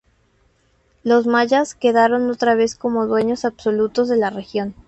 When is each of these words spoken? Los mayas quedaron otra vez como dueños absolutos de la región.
Los 1.03 1.27
mayas 1.27 1.75
quedaron 1.75 2.31
otra 2.31 2.55
vez 2.55 2.73
como 2.73 3.05
dueños 3.05 3.45
absolutos 3.45 4.09
de 4.09 4.17
la 4.17 4.31
región. 4.31 4.73